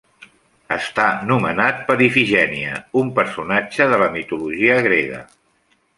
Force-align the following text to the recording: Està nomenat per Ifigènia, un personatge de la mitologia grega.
Està 0.75 1.03
nomenat 1.31 1.83
per 1.89 1.97
Ifigènia, 2.07 2.79
un 3.03 3.11
personatge 3.19 3.91
de 3.93 4.01
la 4.05 4.09
mitologia 4.17 4.79
grega. 4.89 5.25